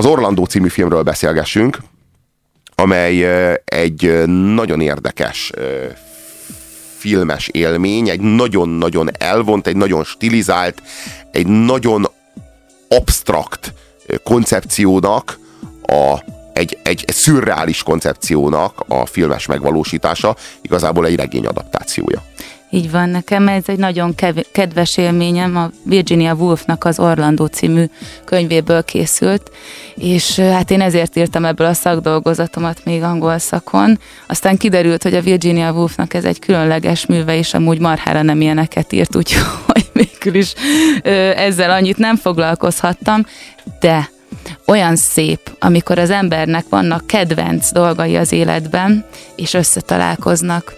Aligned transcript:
az 0.00 0.06
Orlandó 0.06 0.44
című 0.44 0.68
filmről 0.68 1.02
beszélgessünk, 1.02 1.78
amely 2.74 3.24
egy 3.64 4.26
nagyon 4.54 4.80
érdekes 4.80 5.52
filmes 6.98 7.48
élmény, 7.48 8.08
egy 8.08 8.20
nagyon-nagyon 8.20 9.10
elvont, 9.18 9.66
egy 9.66 9.76
nagyon 9.76 10.04
stilizált, 10.04 10.82
egy 11.30 11.46
nagyon 11.46 12.06
abstrakt 12.88 13.74
koncepciónak 14.22 15.38
a 15.82 16.18
egy, 16.52 16.78
egy, 16.82 17.04
szürreális 17.06 17.82
koncepciónak 17.82 18.84
a 18.88 19.06
filmes 19.06 19.46
megvalósítása, 19.46 20.36
igazából 20.62 21.06
egy 21.06 21.16
regény 21.16 21.46
adaptációja. 21.46 22.22
Így 22.72 22.90
van, 22.90 23.08
nekem 23.08 23.48
ez 23.48 23.62
egy 23.66 23.78
nagyon 23.78 24.14
kev- 24.14 24.46
kedves 24.52 24.96
élményem, 24.96 25.56
a 25.56 25.70
Virginia 25.82 26.34
Woolfnak 26.34 26.84
az 26.84 26.98
Orlandó 26.98 27.46
című 27.46 27.84
könyvéből 28.24 28.84
készült, 28.84 29.50
és 29.94 30.38
hát 30.38 30.70
én 30.70 30.80
ezért 30.80 31.16
írtam 31.16 31.44
ebből 31.44 31.66
a 31.66 31.72
szakdolgozatomat 31.72 32.84
még 32.84 33.02
angol 33.02 33.38
szakon. 33.38 33.98
Aztán 34.26 34.56
kiderült, 34.56 35.02
hogy 35.02 35.14
a 35.14 35.20
Virginia 35.20 35.72
Woolfnak 35.72 36.14
ez 36.14 36.24
egy 36.24 36.38
különleges 36.38 37.06
műve, 37.06 37.36
és 37.36 37.54
amúgy 37.54 37.78
marhára 37.78 38.22
nem 38.22 38.40
ilyeneket 38.40 38.92
írt, 38.92 39.16
úgyhogy 39.16 39.90
végül 39.92 40.34
is 40.34 40.52
ezzel 41.36 41.70
annyit 41.70 41.96
nem 41.96 42.16
foglalkozhattam, 42.16 43.26
de 43.80 44.10
olyan 44.66 44.96
szép, 44.96 45.40
amikor 45.58 45.98
az 45.98 46.10
embernek 46.10 46.64
vannak 46.68 47.06
kedvenc 47.06 47.72
dolgai 47.72 48.16
az 48.16 48.32
életben, 48.32 49.04
és 49.36 49.54
összetalálkoznak. 49.54 50.74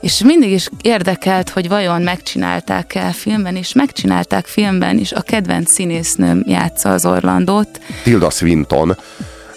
És 0.00 0.22
mindig 0.22 0.50
is 0.50 0.68
érdekelt, 0.82 1.48
hogy 1.48 1.68
vajon 1.68 2.02
megcsinálták-e 2.02 3.12
filmben, 3.12 3.56
és 3.56 3.72
megcsinálták 3.72 4.46
filmben 4.46 4.98
is. 4.98 5.12
A 5.12 5.20
kedvenc 5.20 5.70
színésznőm 5.72 6.44
játsza 6.46 6.92
az 6.92 7.06
Orlandót. 7.06 7.68
Tilda 8.02 8.30
Swinton. 8.30 8.96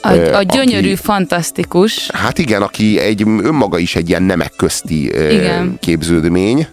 A, 0.02 0.12
a 0.12 0.42
gyönyörű, 0.44 0.92
aki, 0.92 0.96
fantasztikus. 0.96 2.10
Hát 2.12 2.38
igen, 2.38 2.62
aki 2.62 3.00
egy 3.00 3.22
önmaga 3.22 3.78
is 3.78 3.96
egy 3.96 4.10
ilyen 4.10 4.24
nemek 4.24 4.54
közti 4.56 5.06
igen. 5.06 5.78
képződmény. 5.80 6.68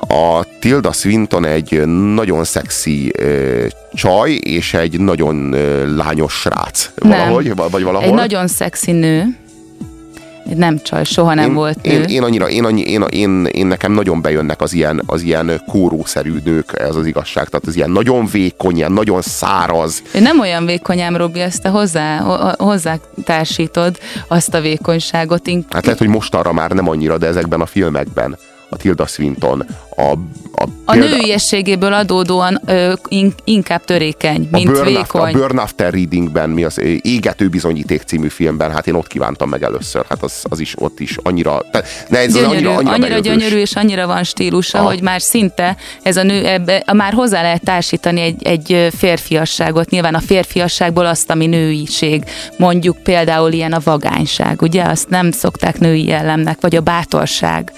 A 0.00 0.44
Tilda 0.60 0.92
Swinton 0.92 1.44
egy 1.44 1.86
nagyon 2.14 2.44
szexi 2.44 3.12
csaj, 3.92 4.32
és 4.32 4.74
egy 4.74 5.00
nagyon 5.00 5.50
lányos 5.96 6.32
srác. 6.32 6.90
Valahogy, 6.94 7.54
nem. 7.54 7.66
vagy 7.70 7.82
valahol. 7.82 8.08
Egy 8.08 8.14
nagyon 8.14 8.46
szexi 8.46 8.92
nő 8.92 9.36
nem 10.56 10.78
csaj, 10.82 11.04
soha 11.04 11.34
nem 11.34 11.48
én, 11.48 11.54
volt 11.54 11.86
én, 11.86 12.02
én, 12.02 12.22
annyira, 12.22 12.48
én, 12.48 12.64
annyi, 12.64 12.80
én, 12.80 13.02
én, 13.10 13.44
én, 13.44 13.66
nekem 13.66 13.92
nagyon 13.92 14.22
bejönnek 14.22 14.60
az 14.60 14.72
ilyen, 14.72 15.02
az 15.06 15.22
ilyen 15.22 15.62
kórószerű 15.66 16.34
nők, 16.44 16.72
ez 16.78 16.94
az 16.94 17.06
igazság. 17.06 17.48
Tehát 17.48 17.66
az 17.66 17.76
ilyen 17.76 17.90
nagyon 17.90 18.26
vékony, 18.26 18.76
ilyen 18.76 18.92
nagyon 18.92 19.22
száraz. 19.22 20.02
Én 20.14 20.22
nem 20.22 20.40
olyan 20.40 20.66
vékonyám, 20.66 21.16
Robi, 21.16 21.40
ezt 21.40 21.62
te 21.62 21.68
hozzá, 21.68 22.18
hozzá 22.56 22.96
társítod 23.24 23.98
azt 24.28 24.54
a 24.54 24.60
vékonyságot. 24.60 25.46
Ink- 25.46 25.72
hát 25.72 25.84
lehet, 25.84 25.98
hogy 25.98 26.08
mostanra 26.08 26.52
már 26.52 26.70
nem 26.70 26.88
annyira, 26.88 27.18
de 27.18 27.26
ezekben 27.26 27.60
a 27.60 27.66
filmekben 27.66 28.38
a 28.68 28.76
Tilda 28.76 29.06
Swinton, 29.06 29.66
a, 29.96 30.14
a, 30.58 30.68
a 30.84 30.92
példa, 30.92 31.16
nőiességéből 31.16 31.92
adódóan 31.92 32.60
ö, 32.66 32.92
in, 33.08 33.32
inkább 33.44 33.84
törékeny, 33.84 34.48
mint 34.52 34.68
a 34.68 34.72
burn 34.72 34.86
vékony. 34.86 35.34
A 35.34 35.38
Burn 35.38 35.58
After 35.58 35.92
Readingben, 35.92 36.50
mi 36.50 36.64
az 36.64 36.80
Égető 37.02 37.48
bizonyíték 37.48 38.02
című 38.02 38.28
filmben, 38.28 38.72
hát 38.72 38.86
én 38.86 38.94
ott 38.94 39.06
kívántam 39.06 39.48
meg 39.48 39.62
először, 39.62 40.04
hát 40.08 40.22
az, 40.22 40.42
az 40.42 40.60
is 40.60 40.74
ott 40.78 41.00
is 41.00 41.16
annyira, 41.22 41.62
ne, 42.08 42.18
ez 42.18 42.32
gyönyörű, 42.32 42.54
annyira, 42.54 42.74
annyira, 42.74 42.92
annyira 42.92 43.18
gyönyörű, 43.18 43.56
és 43.56 43.72
annyira 43.72 44.06
van 44.06 44.24
stílusa, 44.24 44.78
ah. 44.78 44.86
hogy 44.86 45.02
már 45.02 45.20
szinte 45.20 45.76
ez 46.02 46.16
a 46.16 46.22
nő, 46.22 46.46
ebbe, 46.46 46.84
már 46.92 47.12
hozzá 47.12 47.42
lehet 47.42 47.62
társítani 47.62 48.20
egy, 48.20 48.42
egy 48.42 48.88
férfiasságot, 48.96 49.90
nyilván 49.90 50.14
a 50.14 50.20
férfiasságból 50.20 51.06
azt, 51.06 51.30
ami 51.30 51.46
nőiség, 51.46 52.24
mondjuk 52.56 52.96
például 53.02 53.52
ilyen 53.52 53.72
a 53.72 53.80
vagányság, 53.84 54.62
ugye, 54.62 54.82
azt 54.82 55.08
nem 55.08 55.30
szokták 55.30 55.78
női 55.78 56.06
jellemnek, 56.06 56.60
vagy 56.60 56.76
a 56.76 56.80
bátorság, 56.80 57.72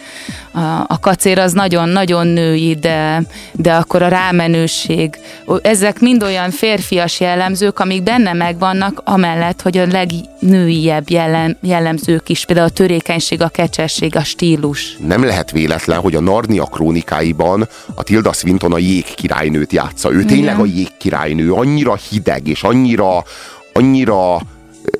a, 0.53 0.85
a 0.87 0.99
kacér 1.01 1.39
az 1.39 1.53
nagyon-nagyon 1.53 2.27
női, 2.27 2.70
de, 2.75 3.23
de 3.53 3.73
akkor 3.73 4.03
a 4.03 4.09
rámenőség, 4.09 5.19
ezek 5.63 6.01
mind 6.01 6.23
olyan 6.23 6.51
férfias 6.51 7.21
jellemzők, 7.21 7.79
amik 7.79 8.03
benne 8.03 8.33
megvannak, 8.33 9.01
amellett, 9.05 9.63
hogy 9.63 9.79
a 9.79 9.87
legnőiebb 9.87 11.11
jellem, 11.11 11.57
jellemzők 11.61 12.29
is, 12.29 12.45
például 12.45 12.67
a 12.67 12.71
törékenység, 12.71 13.43
a 13.43 13.49
kecsesség, 13.49 14.17
a 14.17 14.25
stílus. 14.25 14.97
Nem 15.07 15.25
lehet 15.25 15.51
véletlen, 15.51 16.01
hogy 16.01 16.15
a 16.15 16.21
Narnia 16.21 16.65
krónikáiban 16.65 17.69
a 17.95 18.03
Tilda 18.03 18.33
Swinton 18.33 18.73
a 18.73 18.79
jég 18.79 19.05
királynőt 19.15 19.73
játsza. 19.73 20.13
Ő 20.13 20.25
tényleg 20.25 20.55
Igen. 20.55 20.61
a 20.61 20.65
jég 20.75 20.89
királynő, 20.99 21.53
annyira 21.53 21.97
hideg, 22.11 22.49
és 22.49 22.63
annyira, 22.63 23.25
annyira 23.73 24.41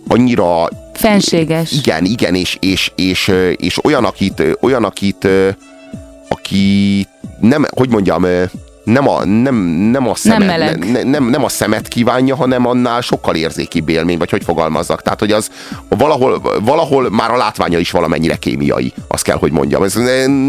annyira 0.09 0.69
Fenséges. 0.93 1.73
Igen, 1.73 2.05
igen, 2.05 2.35
és, 2.35 2.57
és, 2.61 2.93
és, 2.95 3.33
és 3.57 3.85
olyan, 3.85 4.05
akit, 4.05 4.43
olyan, 4.61 4.85
akit, 4.85 5.29
aki 6.51 7.07
nem, 7.41 7.67
hogy 7.77 7.89
mondjam, 7.89 8.27
nem 8.85 9.09
a, 9.09 9.25
nem, 9.25 9.55
nem, 9.91 10.09
a 10.09 10.15
szemet, 10.15 10.79
nem. 10.79 10.91
Ne, 10.93 11.03
nem, 11.03 11.25
nem 11.25 11.45
a 11.45 11.49
szemet 11.49 11.89
kívánja, 11.89 12.37
hanem 12.37 12.67
annál 12.67 13.01
sokkal 13.01 13.35
érzékibb 13.35 13.89
élmény, 13.89 14.19
vagy 14.19 14.31
hogy 14.31 14.45
fogalmazzak. 14.45 15.03
Tehát, 15.03 15.19
hogy 15.19 15.33
az 15.33 15.51
valahol, 15.89 16.61
valahol 16.65 17.11
már 17.11 17.31
a 17.31 17.37
látványa 17.37 17.79
is 17.79 17.91
valamennyire 17.91 18.37
kémiai, 18.37 18.93
azt 19.09 19.25
kell, 19.25 19.37
hogy 19.37 19.53
mondjam. 19.53 19.83
Ez 19.83 19.95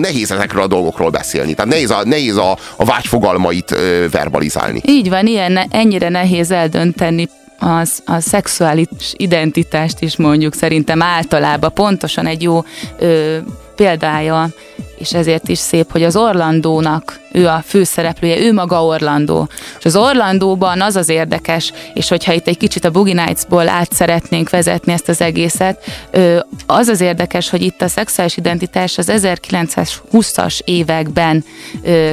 nehéz 0.01 0.31
ezekről 0.31 0.63
a 0.63 0.67
dolgokról 0.67 1.09
beszélni. 1.09 1.53
Tehát 1.53 1.71
nehéz 1.71 1.91
a, 1.91 2.03
nehéz 2.05 2.37
a, 2.37 2.57
a 2.75 2.85
vágyfogalmait 2.85 3.71
ö, 3.71 4.05
verbalizálni. 4.11 4.81
Így 4.85 5.09
van, 5.09 5.25
ilyen, 5.25 5.57
ennyire 5.69 6.09
nehéz 6.09 6.51
eldönteni 6.51 7.29
az, 7.59 8.01
a 8.05 8.19
szexuális 8.19 8.87
identitást 9.11 10.01
is 10.01 10.17
mondjuk 10.17 10.53
szerintem 10.53 11.01
általában 11.01 11.73
pontosan 11.73 12.25
egy 12.25 12.41
jó 12.41 12.63
ö, 12.99 13.37
példája, 13.81 14.49
és 14.97 15.13
ezért 15.13 15.47
is 15.47 15.57
szép, 15.57 15.91
hogy 15.91 16.03
az 16.03 16.15
Orlandónak 16.15 17.19
ő 17.31 17.47
a 17.47 17.63
főszereplője, 17.65 18.39
ő 18.39 18.53
maga 18.53 18.85
Orlandó. 18.85 19.47
És 19.79 19.85
az 19.85 19.95
Orlandóban 19.95 20.81
az 20.81 20.95
az 20.95 21.09
érdekes, 21.09 21.73
és 21.93 22.09
hogyha 22.09 22.33
itt 22.33 22.47
egy 22.47 22.57
kicsit 22.57 22.85
a 22.85 22.89
Boogie 22.89 23.23
Nights-ból 23.23 23.69
át 23.69 23.93
szeretnénk 23.93 24.49
vezetni 24.49 24.93
ezt 24.93 25.09
az 25.09 25.21
egészet, 25.21 25.83
az 26.65 26.87
az 26.87 27.01
érdekes, 27.01 27.49
hogy 27.49 27.61
itt 27.61 27.81
a 27.81 27.87
szexuális 27.87 28.37
identitás 28.37 28.97
az 28.97 29.11
1920-as 29.11 30.59
években 30.65 31.43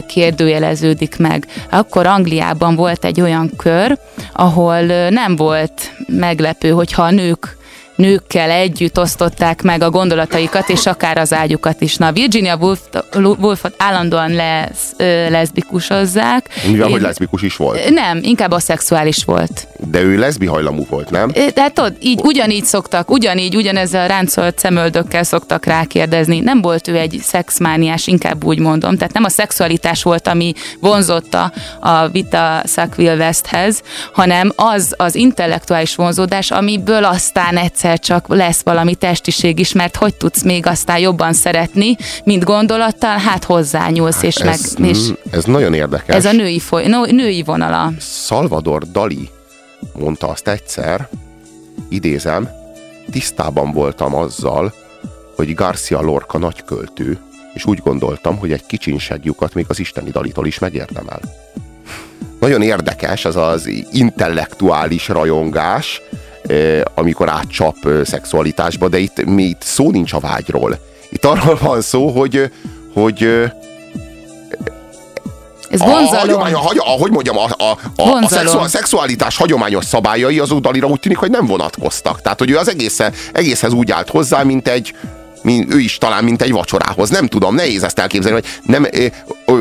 kérdőjeleződik 0.06 1.16
meg. 1.18 1.46
Akkor 1.70 2.06
Angliában 2.06 2.76
volt 2.76 3.04
egy 3.04 3.20
olyan 3.20 3.52
kör, 3.56 3.98
ahol 4.32 4.80
nem 5.10 5.36
volt 5.36 5.92
meglepő, 6.06 6.70
hogyha 6.70 7.02
a 7.02 7.10
nők 7.10 7.56
nőkkel 7.98 8.50
együtt 8.50 8.98
osztották 8.98 9.62
meg 9.62 9.82
a 9.82 9.90
gondolataikat, 9.90 10.68
és 10.68 10.86
akár 10.86 11.18
az 11.18 11.32
ágyukat 11.32 11.80
is. 11.80 11.96
Na, 11.96 12.12
Virginia 12.12 12.56
Woolf, 12.56 12.80
Woolfot 13.14 13.74
állandóan 13.78 14.32
lesz, 14.32 14.92
leszbikusozzák. 15.28 16.48
Mivel, 16.66 16.88
hogy 16.88 17.00
leszbikus 17.00 17.42
is 17.42 17.56
volt? 17.56 17.90
Nem, 17.90 18.18
inkább 18.22 18.50
a 18.50 18.60
szexuális 18.60 19.24
volt. 19.24 19.66
De 19.90 20.00
ő 20.00 20.18
leszbi 20.18 20.46
hajlamú 20.46 20.86
volt, 20.90 21.10
nem? 21.10 21.30
Tehát 21.54 21.72
tudod, 21.72 21.96
így, 22.00 22.20
ugyanígy 22.22 22.64
szoktak, 22.64 23.10
ugyanígy, 23.10 23.56
ugyanezzel 23.56 24.08
ráncolt 24.08 24.58
szemöldökkel 24.58 25.22
szoktak 25.22 25.64
rákérdezni. 25.64 26.40
Nem 26.40 26.60
volt 26.60 26.88
ő 26.88 26.96
egy 26.96 27.20
szexmániás, 27.22 28.06
inkább 28.06 28.44
úgy 28.44 28.58
mondom. 28.58 28.96
Tehát 28.96 29.12
nem 29.14 29.24
a 29.24 29.28
szexualitás 29.28 30.02
volt, 30.02 30.28
ami 30.28 30.52
vonzotta 30.80 31.52
a 31.80 32.08
Vita 32.08 32.62
Sackville 32.66 33.14
Westhez, 33.14 33.82
hanem 34.12 34.52
az 34.56 34.94
az 34.96 35.14
intellektuális 35.14 35.94
vonzódás, 35.94 36.50
amiből 36.50 37.04
aztán 37.04 37.56
egyszer 37.56 37.87
egyszer 37.88 38.16
csak 38.18 38.34
lesz 38.34 38.62
valami 38.62 38.94
testiség 38.94 39.58
is, 39.58 39.72
mert 39.72 39.96
hogy 39.96 40.14
tudsz 40.14 40.42
még 40.42 40.66
aztán 40.66 40.98
jobban 40.98 41.32
szeretni, 41.32 41.96
mint 42.24 42.44
gondolattal, 42.44 43.18
hát 43.18 43.44
hozzányúlsz, 43.44 44.22
és 44.22 44.36
ez, 44.36 44.74
meg... 44.78 44.90
És 44.90 45.12
ez 45.30 45.44
nagyon 45.44 45.74
érdekes. 45.74 46.16
Ez 46.16 46.24
a 46.24 46.32
női, 46.32 46.58
foly, 46.58 46.86
no, 46.86 47.04
női 47.04 47.42
vonala. 47.42 47.92
Salvador 48.00 48.90
Dali 48.90 49.28
mondta 49.92 50.28
azt 50.28 50.48
egyszer, 50.48 51.08
idézem, 51.88 52.48
tisztában 53.10 53.72
voltam 53.72 54.14
azzal, 54.14 54.74
hogy 55.36 55.54
Garcia 55.54 56.00
Lorca 56.00 56.38
nagyköltő, 56.38 57.18
és 57.54 57.64
úgy 57.64 57.78
gondoltam, 57.78 58.36
hogy 58.36 58.52
egy 58.52 58.66
kicsinsegjukat 58.66 59.54
még 59.54 59.64
az 59.68 59.78
isteni 59.78 60.10
dalitól 60.10 60.46
is 60.46 60.58
megérdemel. 60.58 61.20
Nagyon 62.40 62.62
érdekes 62.62 63.24
az 63.24 63.36
az 63.36 63.70
intellektuális 63.92 65.08
rajongás, 65.08 66.00
amikor 66.94 67.28
átcsap 67.28 67.76
szexualitásba, 68.04 68.88
de 68.88 68.98
itt, 68.98 69.24
mi, 69.24 69.42
itt 69.42 69.62
szó 69.62 69.90
nincs 69.90 70.12
a 70.12 70.18
vágyról. 70.18 70.78
Itt 71.10 71.24
arról 71.24 71.58
van 71.62 71.80
szó, 71.80 72.08
hogy, 72.08 72.50
hogy 72.94 73.22
ez 75.70 75.80
vonzalom. 75.80 76.12
A 76.12 76.18
hagyomány, 76.18 76.52
a, 76.52 76.92
a, 76.92 76.98
hogy 76.98 77.10
mondjam, 77.10 77.36
a, 77.38 77.44
a, 77.56 77.78
a, 77.96 78.08
a, 78.22 78.28
szexu, 78.28 78.58
a 78.58 78.68
szexualitás 78.68 79.36
hagyományos 79.36 79.84
szabályai 79.84 80.38
az 80.38 80.50
udalira 80.50 80.86
úgy 80.86 81.00
tűnik, 81.00 81.18
hogy 81.18 81.30
nem 81.30 81.46
vonatkoztak. 81.46 82.22
Tehát, 82.22 82.38
hogy 82.38 82.50
ő 82.50 82.56
az 82.56 82.68
egész, 82.68 82.98
egészhez 83.32 83.72
úgy 83.72 83.90
állt 83.90 84.08
hozzá, 84.08 84.42
mint 84.42 84.68
egy, 84.68 84.94
ő 85.44 85.78
is 85.78 85.98
talán, 85.98 86.24
mint 86.24 86.42
egy 86.42 86.52
vacsorához. 86.52 87.10
Nem 87.10 87.26
tudom, 87.26 87.54
nehéz 87.54 87.82
ezt 87.82 87.98
elképzelni, 87.98 88.40
hogy 88.40 88.74
nem, 88.74 88.86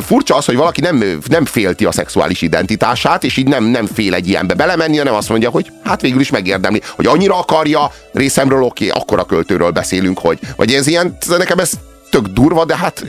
furcsa 0.01 0.35
az, 0.35 0.45
hogy 0.45 0.55
valaki 0.55 0.81
nem, 0.81 1.19
nem 1.27 1.45
félti 1.45 1.85
a 1.85 1.91
szexuális 1.91 2.41
identitását, 2.41 3.23
és 3.23 3.37
így 3.37 3.47
nem, 3.47 3.63
nem 3.63 3.85
fél 3.85 4.13
egy 4.13 4.27
ilyenbe 4.27 4.53
belemenni, 4.53 4.97
hanem 4.97 5.13
azt 5.13 5.29
mondja, 5.29 5.49
hogy 5.49 5.71
hát 5.83 6.01
végül 6.01 6.19
is 6.19 6.29
megérdemli, 6.29 6.81
hogy 6.95 7.05
annyira 7.05 7.39
akarja 7.39 7.91
részemről, 8.13 8.61
oké, 8.61 8.87
okay, 8.87 9.01
akkor 9.01 9.19
a 9.19 9.25
költőről 9.25 9.71
beszélünk, 9.71 10.19
hogy, 10.19 10.39
vagy 10.55 10.73
ez 10.73 10.87
ilyen, 10.87 11.17
nekem 11.27 11.59
ez 11.59 11.71
tök 12.09 12.27
durva, 12.27 12.65
de 12.65 12.77
hát 12.77 13.03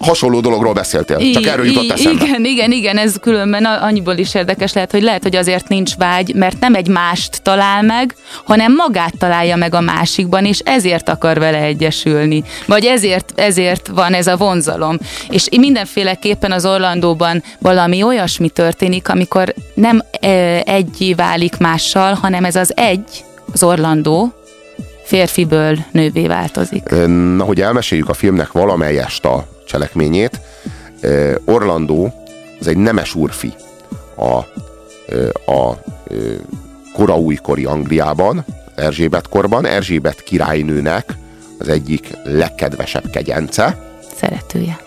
hasonló 0.00 0.40
dologról 0.40 0.72
beszéltél. 0.72 1.32
Csak 1.32 1.46
erről 1.46 1.66
jutott 1.66 1.90
eszembe. 1.90 2.24
Igen, 2.24 2.44
igen, 2.44 2.72
igen, 2.72 2.96
ez 2.96 3.14
különben 3.20 3.64
annyiból 3.64 4.16
is 4.16 4.34
érdekes 4.34 4.72
lehet, 4.72 4.90
hogy 4.90 5.02
lehet, 5.02 5.22
hogy 5.22 5.36
azért 5.36 5.68
nincs 5.68 5.94
vágy, 5.94 6.34
mert 6.34 6.60
nem 6.60 6.74
egy 6.74 6.88
mást 6.88 7.42
talál 7.42 7.82
meg, 7.82 8.14
hanem 8.44 8.74
magát 8.74 9.18
találja 9.18 9.56
meg 9.56 9.74
a 9.74 9.80
másikban, 9.80 10.44
és 10.44 10.58
ezért 10.58 11.08
akar 11.08 11.38
vele 11.38 11.58
egyesülni. 11.58 12.44
Vagy 12.66 12.84
ezért, 12.84 13.32
ezért 13.36 13.88
van 13.88 14.12
ez 14.12 14.26
a 14.26 14.36
vonzalom. 14.36 14.98
És 15.28 15.48
mindenféleképpen 15.56 16.52
az 16.52 16.66
Orlandóban 16.66 17.42
valami 17.58 18.02
olyasmi 18.02 18.48
történik, 18.48 19.08
amikor 19.08 19.54
nem 19.74 20.02
egyé 20.64 21.14
válik 21.14 21.56
mással, 21.56 22.14
hanem 22.14 22.44
ez 22.44 22.56
az 22.56 22.72
egy, 22.76 23.24
az 23.52 23.62
Orlandó, 23.62 24.32
férfiből 25.04 25.78
nővé 25.90 26.26
változik. 26.26 26.88
Na, 27.36 27.44
hogy 27.44 27.60
elmeséljük 27.60 28.08
a 28.08 28.14
filmnek 28.14 28.52
valamelyest 28.52 29.24
a 29.24 29.46
cselekményét. 29.66 30.40
Orlandó 31.44 32.24
az 32.60 32.66
egy 32.66 32.76
nemes 32.76 33.14
úrfi 33.14 33.52
a, 34.16 34.36
a 35.52 35.82
kora 36.92 37.18
újkori 37.18 37.64
Angliában, 37.64 38.44
Erzsébet 38.74 39.28
korban. 39.28 39.66
Erzsébet 39.66 40.22
királynőnek 40.22 41.16
az 41.58 41.68
egyik 41.68 42.10
legkedvesebb 42.24 43.10
kegyence. 43.10 43.78
Szeretője. 44.16 44.78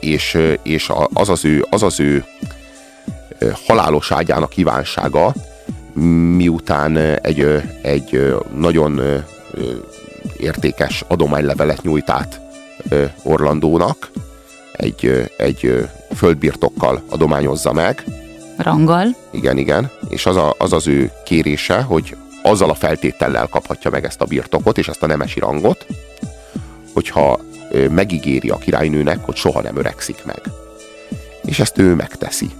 És, 0.00 0.38
és 0.62 0.90
az, 1.12 1.28
az 1.28 1.44
ő, 1.44 1.66
az 1.70 1.82
az 1.82 2.00
ő 2.00 2.24
halálos 3.66 4.12
ágyának 4.12 4.50
kívánsága, 4.50 5.34
miután 6.36 6.96
egy, 6.96 7.62
egy 7.82 8.34
nagyon 8.56 9.00
értékes 10.36 11.04
adománylevelet 11.08 11.82
nyújt 11.82 12.10
át 12.10 12.39
Orlandónak, 13.22 14.10
egy, 14.72 15.30
egy 15.36 15.88
földbirtokkal 16.14 17.02
adományozza 17.08 17.72
meg. 17.72 18.04
Ranggal. 18.56 19.16
Igen, 19.30 19.58
igen. 19.58 19.90
És 20.08 20.26
az, 20.26 20.36
a, 20.36 20.54
az 20.58 20.72
az 20.72 20.86
ő 20.86 21.10
kérése, 21.24 21.80
hogy 21.80 22.16
azzal 22.42 22.70
a 22.70 22.74
feltétellel 22.74 23.46
kaphatja 23.46 23.90
meg 23.90 24.04
ezt 24.04 24.20
a 24.20 24.24
birtokot 24.24 24.78
és 24.78 24.88
ezt 24.88 25.02
a 25.02 25.06
nemesi 25.06 25.40
rangot, 25.40 25.86
hogyha 26.92 27.40
megígéri 27.90 28.48
a 28.48 28.56
királynőnek, 28.56 29.24
hogy 29.24 29.34
soha 29.36 29.62
nem 29.62 29.76
öregszik 29.76 30.24
meg. 30.24 30.40
És 31.44 31.60
ezt 31.60 31.78
ő 31.78 31.94
megteszi. 31.94 32.50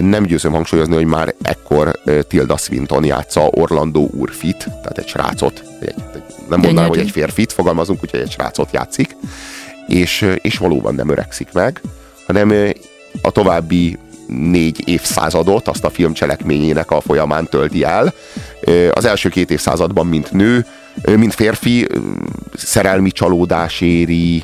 Nem 0.00 0.24
győzöm 0.24 0.52
hangsúlyozni, 0.52 0.94
hogy 0.94 1.04
már 1.04 1.34
ekkor 1.42 2.00
Tilda 2.28 2.56
Swinton 2.56 3.04
játsza 3.04 3.48
Orlando 3.50 4.00
úrfit, 4.00 4.64
tehát 4.64 4.98
egy 4.98 5.06
srácot, 5.06 5.67
egy, 5.80 5.94
nem 6.48 6.60
mondanám, 6.60 6.88
hogy 6.88 6.98
egy 6.98 7.10
férfit, 7.10 7.52
fogalmazunk, 7.52 8.02
úgyhogy 8.02 8.20
egy 8.20 8.30
srácot 8.30 8.72
játszik, 8.72 9.16
és, 9.86 10.34
és 10.40 10.58
valóban 10.58 10.94
nem 10.94 11.08
öregszik 11.08 11.52
meg, 11.52 11.80
hanem 12.26 12.72
a 13.22 13.30
további 13.30 13.98
négy 14.26 14.88
évszázadot, 14.88 15.68
azt 15.68 15.84
a 15.84 15.90
film 15.90 16.12
cselekményének 16.12 16.90
a 16.90 17.00
folyamán 17.00 17.46
tölti 17.46 17.84
el. 17.84 18.14
Az 18.90 19.04
első 19.04 19.28
két 19.28 19.50
évszázadban, 19.50 20.06
mint 20.06 20.32
nő, 20.32 20.66
mint 21.16 21.34
férfi, 21.34 21.86
szerelmi 22.54 23.10
csalódás 23.10 23.80
éri, 23.80 24.42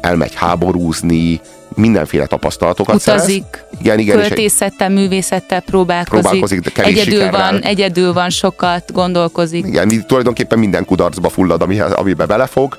elmegy 0.00 0.34
háborúzni, 0.34 1.40
mindenféle 1.76 2.26
tapasztalatokat 2.26 2.94
Utazik, 2.94 3.44
szerez. 3.50 3.80
Igen, 3.80 3.98
igen, 3.98 4.16
költészettel, 4.16 4.88
művészettel 4.88 5.60
próbálkozik, 5.60 6.22
próbálkozik 6.22 6.60
de 6.60 6.82
egyedül 6.82 7.30
van, 7.30 7.60
egyedül 7.60 8.12
van, 8.12 8.30
sokat 8.30 8.92
gondolkozik. 8.92 9.66
Igen, 9.66 10.04
tulajdonképpen 10.06 10.58
minden 10.58 10.84
kudarcba 10.84 11.28
fullad, 11.28 11.62
amibe 11.94 12.26
belefog, 12.26 12.78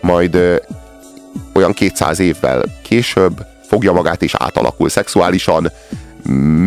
majd 0.00 0.34
ö, 0.34 0.56
olyan 1.52 1.72
200 1.72 2.18
évvel 2.18 2.62
később 2.82 3.46
fogja 3.68 3.92
magát 3.92 4.22
és 4.22 4.34
átalakul 4.38 4.88
szexuálisan, 4.88 5.70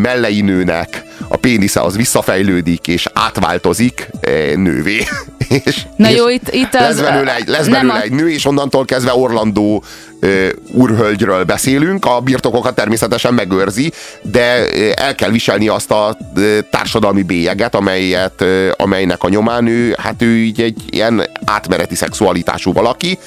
mellei 0.02 0.42
nőnek, 0.42 1.04
a 1.28 1.38
pénisze 1.38 1.82
az 1.82 1.96
visszafejlődik, 1.96 2.88
és 2.88 3.08
átváltozik 3.14 4.10
nővé. 4.56 5.04
És, 5.64 5.82
Na 5.96 6.10
és 6.10 6.18
jó, 6.18 6.30
itt, 6.30 6.54
itt 6.54 6.74
az... 6.74 6.82
Lesz 6.82 7.10
belőle 7.10 7.36
egy, 7.36 7.48
lesz 7.48 7.68
belőle 7.68 7.94
a... 7.94 8.02
egy 8.02 8.12
nő, 8.12 8.30
és 8.30 8.46
onnantól 8.46 8.86
kezdve 8.86 9.14
Orlandó 9.14 9.84
e, 10.20 10.28
úrhölgyről 10.72 11.44
beszélünk, 11.44 12.06
a 12.06 12.20
birtokokat 12.20 12.76
természetesen 12.76 13.34
megőrzi, 13.34 13.92
de 14.22 14.70
el 14.94 15.16
kell 15.16 15.30
viselni 15.30 15.68
azt 15.68 15.92
a 15.92 16.18
társadalmi 16.70 17.24
bélyeget, 17.24 17.76
amelyet, 17.76 18.44
amelynek 18.78 19.24
a 19.24 19.30
nyomán 19.30 19.68
ő, 19.68 19.96
hát 19.98 20.22
ő 20.22 20.36
így 20.36 20.62
egy 20.62 20.82
ilyen 20.90 21.30
átmereti 21.46 21.96
szexualitású 21.96 22.74
valaki, 22.74 23.18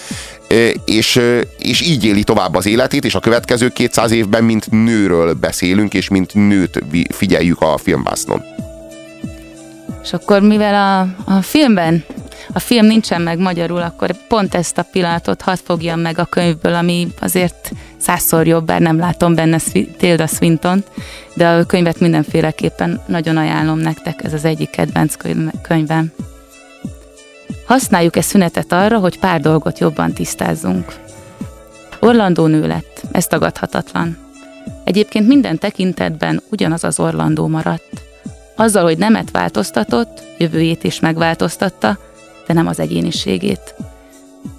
és, 0.85 1.21
és 1.59 1.81
így 1.81 2.05
éli 2.05 2.25
tovább 2.25 2.55
az 2.55 2.67
életét, 2.67 3.05
és 3.05 3.15
a 3.15 3.21
következő 3.21 3.69
200 3.69 4.11
évben 4.11 4.45
mint 4.45 4.71
nőről 4.71 5.33
beszélünk, 5.33 5.95
és 5.95 6.09
mint 6.09 6.35
nőt 6.35 6.83
figyeljük 7.11 7.61
a 7.61 7.79
filmvásznon. 7.79 8.56
És 10.07 10.13
akkor 10.13 10.41
mivel 10.41 10.75
a, 10.75 11.33
a 11.35 11.43
filmben 11.43 12.05
a 12.53 12.59
film 12.59 12.87
nincsen 12.87 13.23
meg 13.23 13.39
magyarul, 13.39 13.83
akkor 13.83 14.15
pont 14.29 14.55
ezt 14.55 14.79
a 14.79 14.87
pillanatot 14.93 15.43
hadd 15.43 15.57
fogjam 15.65 16.01
meg 16.01 16.19
a 16.19 16.25
könyvből, 16.25 16.75
ami 16.75 17.09
azért 17.21 17.73
százszor 17.97 18.47
jobb, 18.47 18.67
bár 18.67 18.81
nem 18.81 18.99
látom 18.99 19.35
benne 19.35 19.59
Tilda 19.99 20.27
swinton 20.27 20.85
de 21.35 21.49
a 21.49 21.65
könyvet 21.65 22.01
mindenféleképpen 22.01 23.01
nagyon 23.07 23.37
ajánlom 23.37 23.79
nektek, 23.79 24.25
ez 24.25 24.33
az 24.33 24.45
egyik 24.45 24.71
kedvenc 24.71 25.15
könyvem. 25.63 26.13
Használjuk 27.67 28.17
e 28.17 28.21
szünetet 28.21 28.73
arra, 28.73 28.99
hogy 28.99 29.19
pár 29.19 29.41
dolgot 29.41 29.79
jobban 29.79 30.13
tisztázzunk. 30.13 30.95
Orlandó 32.01 32.47
nő 32.47 32.67
lett, 32.67 33.03
ez 33.13 33.27
tagadhatatlan. 33.27 34.17
Egyébként 34.85 35.27
minden 35.27 35.59
tekintetben 35.59 36.43
ugyanaz 36.51 36.85
az 36.85 37.01
Orlandó 37.01 37.47
maradt. 37.47 38.06
Azzal, 38.57 38.83
hogy 38.83 38.99
nemet 38.99 39.31
változtatott, 39.31 40.23
jövőjét 40.39 40.85
is 40.85 41.01
megváltoztatta, 41.01 41.99
de 42.47 42.53
nem 42.53 42.67
az 42.67 42.79
egyéniségét. 42.79 43.75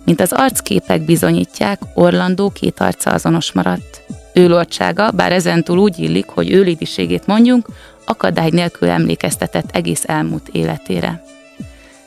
Mint 0.05 0.21
az 0.21 0.33
arcképek 0.33 1.01
bizonyítják, 1.01 1.79
Orlandó 1.94 2.49
két 2.49 2.79
arca 2.79 3.11
azonos 3.11 3.51
maradt. 3.51 4.01
Ő 4.33 4.47
lordsága, 4.47 5.11
bár 5.11 5.31
ezentúl 5.31 5.77
úgy 5.77 5.99
illik, 5.99 6.27
hogy 6.27 6.51
ő 6.51 6.77
mondjunk, 7.25 7.67
akadály 8.05 8.49
nélkül 8.49 8.89
emlékeztetett 8.89 9.69
egész 9.71 10.03
elmúlt 10.05 10.49
életére. 10.51 11.23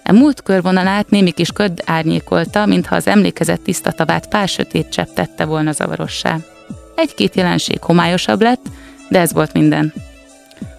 E 0.02 0.12
múlt 0.12 0.42
körvonalát 0.42 1.11
némi 1.11 1.30
kis 1.30 1.50
köd 1.50 1.82
árnyékolta, 1.85 2.66
mintha 2.66 2.97
az 2.97 3.06
emlékezett 3.06 3.62
tiszta 3.62 3.92
tavát 3.92 4.28
pár 4.28 4.49
sötét 4.49 4.88
csepp 4.88 5.09
tette 5.14 5.44
volna 5.44 5.73
zavarossá. 5.73 6.38
Egy-két 6.94 7.35
jelenség 7.35 7.82
homályosabb 7.82 8.42
lett, 8.42 8.62
de 9.09 9.18
ez 9.18 9.32
volt 9.32 9.52
minden. 9.52 9.92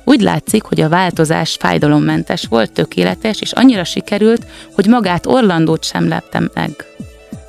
Úgy 0.04 0.22
látszik, 0.22 0.64
hogy 0.64 0.82
a 0.82 0.90
változás 0.90 1.58
fájdalommentes 1.60 2.46
volt, 2.50 2.72
tökéletes, 2.72 3.42
és 3.42 3.52
annyira 3.52 3.84
sikerült, 3.84 4.46
hogy 4.76 4.86
magát 4.86 5.26
Orlandót 5.26 5.84
sem 5.84 6.08
leptem 6.08 6.50
meg. 6.54 6.86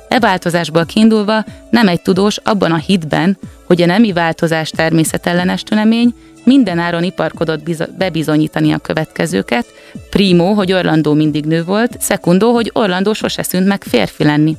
E 0.07 0.19
változásból 0.19 0.85
kiindulva 0.85 1.45
nem 1.69 1.87
egy 1.87 2.01
tudós 2.01 2.37
abban 2.37 2.71
a 2.71 2.77
hitben, 2.77 3.37
hogy 3.63 3.81
a 3.81 3.85
nemi 3.85 4.11
változás 4.11 4.69
természetellenes 4.69 5.63
tünemény, 5.63 6.13
minden 6.43 6.79
áron 6.79 7.03
iparkodott 7.03 7.63
bizo- 7.63 7.97
bebizonyítani 7.97 8.71
a 8.71 8.77
következőket. 8.77 9.65
Primo, 10.09 10.53
hogy 10.53 10.73
Orlandó 10.73 11.13
mindig 11.13 11.45
nő 11.45 11.63
volt, 11.63 12.01
szekundó, 12.01 12.53
hogy 12.53 12.69
Orlandó 12.73 13.13
sose 13.13 13.43
szűnt 13.43 13.67
meg 13.67 13.83
férfi 13.83 14.23
lenni. 14.23 14.57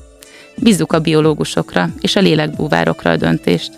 Bízzuk 0.56 0.92
a 0.92 1.00
biológusokra 1.00 1.88
és 2.00 2.16
a 2.16 2.20
lélekbúvárokra 2.20 3.10
a 3.10 3.16
döntést. 3.16 3.72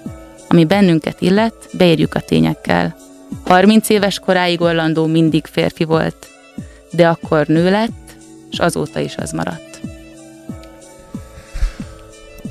Ami 0.49 0.65
bennünket 0.65 1.21
illet, 1.21 1.55
beérjük 1.73 2.15
a 2.15 2.21
tényekkel. 2.21 2.97
30 3.47 3.89
éves 3.89 4.19
koráig 4.19 4.61
Orlandó 4.61 5.07
mindig 5.07 5.47
férfi 5.47 5.85
volt, 5.85 6.27
de 6.91 7.09
akkor 7.09 7.47
nő 7.47 7.71
lett, 7.71 8.17
és 8.51 8.59
azóta 8.59 9.01
is 9.01 9.17
az 9.17 9.33
maradt. 9.33 9.81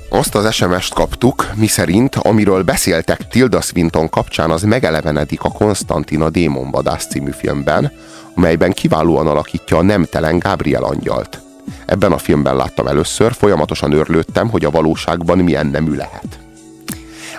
Azt 0.10 0.36
az 0.36 0.54
SMS-t 0.54 0.94
kaptuk, 0.94 1.50
mi 1.56 1.68
szerint, 1.68 2.16
amiről 2.16 2.64
beszéltek 2.64 3.28
Tilda 3.28 3.62
Swinton 3.62 4.10
kapcsán, 4.10 4.52
az 4.52 4.62
megelevenedik 4.62 5.44
a 5.44 5.52
Konstantina 5.52 6.30
Démonvadász 6.30 7.08
című 7.08 7.32
filmben, 7.32 7.92
amelyben 8.36 8.72
kiválóan 8.72 9.28
alakítja 9.28 9.78
a 9.78 9.84
nemtelen 9.84 10.40
Gabriel 10.40 10.84
angyalt. 10.84 11.42
Ebben 11.86 12.12
a 12.12 12.18
filmben 12.18 12.56
láttam 12.56 12.88
először, 12.88 13.34
folyamatosan 13.34 13.92
örlődtem, 13.92 14.50
hogy 14.50 14.66
a 14.66 14.72
valóságban 14.72 15.38
milyen 15.38 15.68
nemű 15.68 15.96
lehet. 15.96 16.45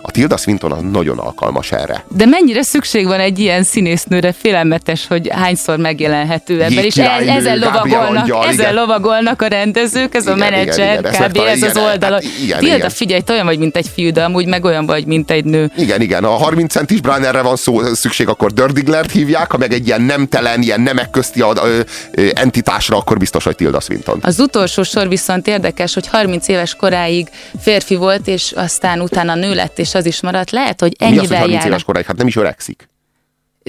A 0.07 0.11
Tilda 0.11 0.37
Swinton 0.37 0.85
nagyon 0.85 1.19
alkalmas 1.19 1.73
erre. 1.73 2.05
De 2.09 2.27
mennyire 2.27 2.63
szükség 2.63 3.07
van 3.07 3.21
egy 3.21 3.39
ilyen 3.39 3.63
színésznőre, 3.63 4.33
félelmetes, 4.33 5.07
hogy 5.07 5.29
hányszor 5.33 5.79
megjelenhető 5.79 6.63
ebben, 6.63 6.85
és 6.85 6.97
e- 6.97 7.23
ezzel 7.27 7.59
lovagolnak, 7.59 8.47
ezzel 8.49 8.75
lovagolnak 8.75 9.43
a 9.43 9.47
rendezők, 9.47 10.15
ez 10.15 10.23
igen, 10.23 10.35
a 10.35 10.37
menedzser, 10.37 10.99
igen, 10.99 11.13
igen, 11.13 11.29
kb. 11.29 11.37
ez 11.37 11.57
igen, 11.57 11.71
az 11.71 11.77
oldal. 11.77 12.13
Hát, 12.13 12.23
igen, 12.43 12.59
Tilda, 12.59 12.77
igen. 12.77 12.91
figyelj, 12.91 13.21
te 13.21 13.33
olyan 13.33 13.47
vagy, 13.47 13.59
mint 13.59 13.77
egy 13.77 13.91
fiú, 13.95 14.13
de 14.13 14.25
amúgy 14.25 14.47
meg 14.47 14.65
olyan 14.65 14.87
vagy, 14.87 15.07
mint 15.07 15.31
egy 15.31 15.45
nő. 15.45 15.71
Igen, 15.77 16.01
igen, 16.01 16.25
a 16.25 16.31
30 16.31 16.73
centis 16.73 17.01
Brannerre 17.01 17.43
van 17.43 17.57
szó, 17.57 17.95
szükség, 17.95 18.29
akkor 18.29 18.53
Dördiglert 18.53 19.11
hívják, 19.11 19.51
ha 19.51 19.59
meg 19.59 19.73
egy 19.73 19.87
ilyen 19.87 20.03
nemtelen, 20.03 20.63
ilyen 20.63 20.81
nemek 20.81 21.11
közti 21.11 21.41
a, 21.41 21.53
ö, 21.65 21.81
ö, 22.13 22.29
entitásra, 22.35 22.97
akkor 22.97 23.17
biztos, 23.17 23.45
hogy 23.45 23.57
Tilda 23.57 23.81
Swinton. 23.81 24.19
Az 24.23 24.39
utolsó 24.39 24.83
sor 24.83 25.09
viszont 25.09 25.47
érdekes, 25.47 25.95
hogy 25.95 26.07
30 26.07 26.49
éves 26.49 26.75
koráig 26.75 27.29
férfi 27.61 27.95
volt, 27.95 28.29
és 28.29 28.53
aztán 28.57 29.01
utána 29.01 29.35
nő 29.35 29.55
lett, 29.55 29.79
és 29.79 29.95
az 29.97 30.07
is 30.07 30.21
maradt. 30.21 30.51
Lehet, 30.51 30.81
hogy 30.81 30.97
ennyivel 30.99 31.21
Mi 31.21 31.27
az, 31.27 31.39
hogy 31.39 31.39
30 31.39 31.65
éves 31.65 31.85
koráig? 31.85 32.07
Hát 32.07 32.17
nem 32.17 32.27
is 32.27 32.37
öregszik. 32.37 32.89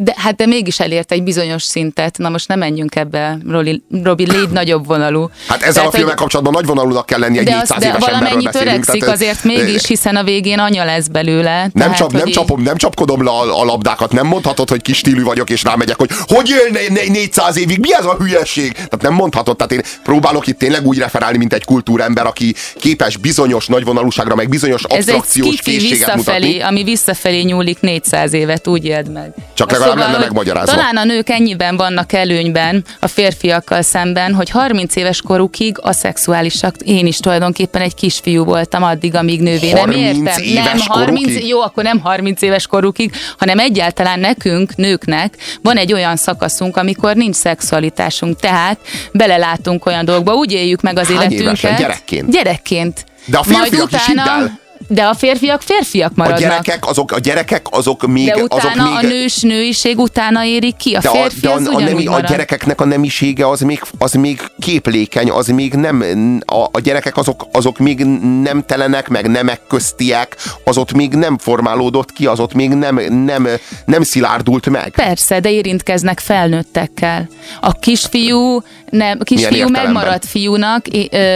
De, 0.02 0.14
hát 0.16 0.36
de 0.36 0.46
mégis 0.46 0.80
elért 0.80 1.12
egy 1.12 1.24
bizonyos 1.24 1.64
szintet. 1.64 2.18
Na 2.18 2.30
most 2.30 2.48
nem 2.48 2.60
menjünk 2.60 2.96
ebbe, 2.96 3.38
Robi, 3.50 3.84
Robi 4.04 4.32
légy 4.32 4.50
nagyobb 4.50 4.86
vonalú. 4.86 5.30
Hát 5.48 5.62
ezzel 5.62 5.74
tehát, 5.74 5.88
a 5.88 5.92
filmek 5.92 6.16
kapcsolatban 6.16 6.54
nagy 6.54 6.66
vonalúnak 6.66 7.06
kell 7.06 7.20
lenni 7.20 7.38
egy 7.38 7.46
de 7.46 7.52
400 7.52 7.78
az, 7.78 7.84
éves 7.84 8.00
de 8.00 8.12
valamennyit 8.12 8.56
öregszik 8.56 9.00
tehát, 9.00 9.16
azért 9.16 9.44
mégis, 9.44 9.86
hiszen 9.86 10.16
a 10.16 10.24
végén 10.24 10.60
anya 10.60 10.86
lesz 10.86 11.08
belőle. 11.08 11.70
Nem, 11.74 11.94
csap, 11.94 12.12
nem, 12.12 12.30
csapom, 12.30 12.62
nem 12.62 12.78
csapkodom 12.78 13.24
le 13.24 13.30
a, 13.30 13.62
a 13.62 13.64
labdákat, 13.64 14.12
nem 14.12 14.28
mondhatod, 14.28 14.70
hogy 14.70 14.82
kis 14.82 14.98
stílű 14.98 15.24
vagyok, 15.24 15.50
és 15.50 15.64
rámegyek, 15.64 15.98
hogy 15.98 16.10
hogy 16.28 16.50
élne 16.50 16.80
400 17.08 17.58
évig, 17.58 17.80
mi 17.80 17.94
ez 17.94 18.06
a 18.06 18.16
hülyeség? 18.20 18.72
Tehát 18.72 19.02
nem 19.02 19.14
mondhatod, 19.14 19.56
tehát 19.56 19.72
én 19.72 19.82
próbálok 20.04 20.48
itt 20.48 20.58
tényleg 20.58 20.86
úgy 20.86 20.98
referálni, 20.98 21.38
mint 21.38 21.54
egy 21.54 21.66
kultúrember, 21.66 22.26
aki 22.26 22.56
képes 22.80 23.18
bizonyos 23.18 23.68
nagyvonalúságra, 23.68 24.36
meg 24.36 24.50
bizonyos 24.50 24.84
abstrakciós 24.84 25.62
készséget 25.62 26.16
mutatni. 26.16 26.62
ami 26.62 26.84
visszafelé 26.84 27.42
nyúlik 27.42 27.80
400 27.80 28.34
évet, 28.34 28.68
úgy 28.68 28.86
éld 28.86 29.12
meg. 29.12 29.34
Csak 29.54 29.72
legalább 29.72 29.87
szóval, 29.90 30.06
lenne 30.06 30.18
megmagyarázva. 30.18 30.76
Talán 30.76 30.98
a 30.98 31.04
nők 31.04 31.30
ennyiben 31.30 31.78
vannak 31.78 32.14
előnyben 32.14 32.84
a 33.00 33.08
férfiakkal 33.08 33.82
szemben, 33.82 34.34
hogy 34.34 34.50
30 34.50 34.96
éves 34.96 35.22
korukig 35.22 35.78
szexuálisak. 35.84 36.76
Én 36.78 37.06
is 37.06 37.18
tulajdonképpen 37.18 37.82
egy 37.82 37.96
kisfiú 37.96 38.44
voltam 38.44 38.84
addig, 38.84 39.16
amíg 39.16 39.42
nővé 39.42 39.72
nem 39.72 39.92
értem. 39.92 40.44
Nem, 40.54 40.78
30, 40.78 40.88
korukig? 40.88 41.48
jó, 41.48 41.62
akkor 41.62 41.84
nem 41.84 42.00
30 42.00 42.42
éves 42.42 42.68
korukig, 42.68 43.12
hanem 43.38 43.60
egyáltalán 43.60 44.20
nekünk, 44.20 44.76
nőknek 44.76 45.38
van 45.62 45.78
egy 45.78 45.94
olyan 45.94 46.16
szakaszunk, 46.16 46.78
amikor 46.78 47.16
nincs 47.16 47.36
szexualitásunk. 47.36 48.40
Tehát 48.40 48.80
belelátunk 49.12 49.86
olyan 49.86 50.06
dolgokba, 50.06 50.34
úgy 50.34 50.52
éljük 50.52 50.82
meg 50.82 50.98
az 50.98 51.08
Hány 51.08 51.16
életünket. 51.16 51.48
Évesen? 51.48 51.76
Gyerekként. 51.76 52.32
Gyerekként. 52.32 53.06
De 53.26 53.38
a 53.38 53.44
férfiak 53.44 53.72
Majd 53.72 53.84
utána, 54.14 54.46
is 54.46 54.52
de 54.88 55.04
a 55.04 55.14
férfiak 55.14 55.62
férfiak 55.62 56.16
maradnak. 56.16 56.40
A 56.40 56.42
gyerekek 56.42 56.88
azok, 56.88 57.12
a 57.12 57.20
gyerekek 57.20 57.66
azok 57.70 58.08
még... 58.08 58.26
De 58.26 58.44
utána 58.44 58.84
azok 58.84 59.02
még, 59.02 59.12
a 59.12 59.14
nős 59.14 59.42
nőiség 59.42 60.00
utána 60.00 60.44
érik 60.46 60.76
ki, 60.76 60.96
a 60.96 61.00
de 61.00 61.10
férfi 61.10 61.48
a, 61.48 61.60
de 61.60 61.70
a, 61.70 61.74
a, 61.74 61.80
nemi, 61.80 62.06
a 62.06 62.20
gyerekeknek 62.20 62.82
a 62.82 62.86
nemisége 62.86 63.50
az 63.50 63.62
még, 63.62 63.82
az 63.98 64.14
még 64.14 64.42
képlékeny, 64.60 65.30
az 65.30 65.48
még 65.48 65.74
nem... 65.74 66.04
A, 66.46 66.64
a 66.72 66.80
gyerekek 66.80 67.18
azok, 67.18 67.48
azok 67.52 67.78
még 67.78 68.06
nem 68.44 68.64
telenek, 68.66 69.08
meg 69.08 69.28
nemek 69.28 69.62
köztiek, 69.68 70.36
az 70.64 70.78
ott 70.78 70.94
még 70.94 71.14
nem 71.14 71.38
formálódott 71.38 72.12
ki, 72.12 72.26
az 72.26 72.40
ott 72.40 72.54
még 72.54 72.70
nem, 72.70 73.24
nem, 73.26 73.48
nem 73.86 74.04
szilárdult 74.04 74.70
meg. 74.70 74.90
Persze, 74.90 75.40
de 75.40 75.52
érintkeznek 75.52 76.20
felnőttekkel. 76.20 77.28
A 77.62 77.72
kisfiú, 77.72 78.62
nem, 78.90 79.18
a 79.20 79.24
kisfiú 79.24 79.68
megmarad 79.68 80.24
fiúnak, 80.24 80.86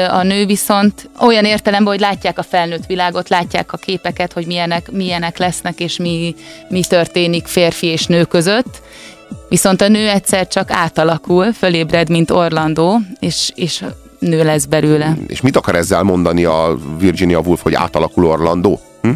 a 0.09 0.23
nő 0.23 0.45
viszont 0.45 1.09
olyan 1.19 1.45
értelemben, 1.45 1.93
hogy 1.93 2.01
látják 2.01 2.37
a 2.37 2.43
felnőtt 2.43 2.85
világot, 2.85 3.29
látják 3.29 3.73
a 3.73 3.77
képeket, 3.77 4.33
hogy 4.33 4.45
milyenek, 4.45 4.91
milyenek 4.91 5.37
lesznek, 5.37 5.79
és 5.79 5.97
mi, 5.97 6.35
mi 6.69 6.83
történik 6.83 7.45
férfi 7.45 7.87
és 7.87 8.05
nő 8.05 8.23
között. 8.23 8.81
Viszont 9.49 9.81
a 9.81 9.87
nő 9.87 10.09
egyszer 10.09 10.47
csak 10.47 10.71
átalakul, 10.71 11.53
fölébred, 11.53 12.09
mint 12.09 12.31
Orlandó, 12.31 12.99
és, 13.19 13.51
és 13.55 13.83
nő 14.19 14.43
lesz 14.43 14.65
belőle. 14.65 15.17
És 15.27 15.41
mit 15.41 15.55
akar 15.55 15.75
ezzel 15.75 16.03
mondani 16.03 16.43
a 16.43 16.77
Virginia 16.99 17.39
Woolf, 17.39 17.61
hogy 17.61 17.73
átalakul 17.73 18.25
Orlandó? 18.25 18.79
Hm? 19.01 19.11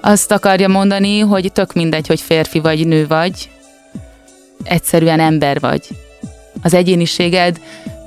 Azt 0.00 0.32
akarja 0.32 0.68
mondani, 0.68 1.18
hogy 1.18 1.52
tök 1.52 1.72
mindegy, 1.72 2.06
hogy 2.06 2.20
férfi 2.20 2.58
vagy 2.58 2.86
nő 2.86 3.06
vagy, 3.06 3.50
egyszerűen 4.62 5.20
ember 5.20 5.60
vagy. 5.60 5.88
Az 6.62 6.74
egyéniséged 6.74 7.60